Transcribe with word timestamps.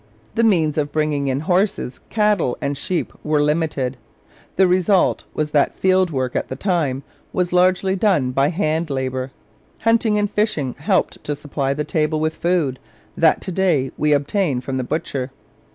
The 0.33 0.43
means 0.43 0.79
of 0.79 0.91
bringing 0.91 1.27
in 1.27 1.41
horses, 1.41 1.99
cattle, 2.09 2.57
and 2.59 2.75
sheep 2.75 3.13
were 3.23 3.39
limited. 3.39 3.97
The 4.55 4.67
result 4.67 5.25
was 5.35 5.51
that 5.51 5.75
field 5.77 6.09
work 6.09 6.35
at 6.35 6.47
that 6.47 6.59
time 6.59 7.03
was 7.31 7.53
largely 7.53 7.95
done 7.95 8.31
by 8.31 8.47
hand 8.49 8.89
labour. 8.89 9.29
Hunting 9.83 10.17
and 10.17 10.31
fishing 10.31 10.73
helped 10.79 11.23
to 11.25 11.35
supply 11.35 11.75
the 11.75 11.83
table 11.83 12.19
with 12.19 12.33
the 12.33 12.39
food 12.39 12.79
that 13.15 13.41
to 13.41 13.51
day 13.51 13.91
we 13.95 14.11
obtain 14.11 14.59
from 14.59 14.77
the 14.77 14.83
butcher. 14.83 15.29